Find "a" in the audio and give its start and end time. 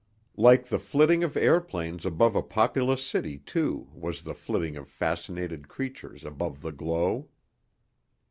2.35-2.41